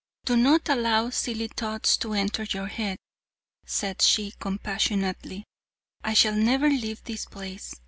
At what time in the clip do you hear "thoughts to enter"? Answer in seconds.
1.47-2.41